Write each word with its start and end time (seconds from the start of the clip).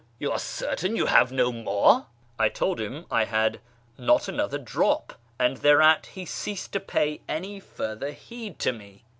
You 0.17 0.31
are 0.31 0.39
certain 0.39 0.95
you 0.95 1.05
have 1.05 1.31
no 1.31 1.51
more?" 1.51 2.07
I 2.39 2.49
told 2.49 2.81
him 2.81 3.05
I 3.11 3.25
had 3.25 3.59
not 3.99 4.27
another 4.27 4.57
drop, 4.57 5.13
and 5.37 5.57
thereat 5.57 6.07
he 6.07 6.25
ceased 6.25 6.71
to 6.71 6.79
pay 6.79 7.21
any 7.29 7.57
other 7.57 7.63
further 7.67 8.11
heed 8.11 8.57
to 8.61 8.71
me. 8.71 9.03